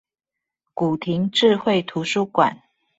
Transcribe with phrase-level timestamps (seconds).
[0.73, 2.63] 古亭智慧圖書館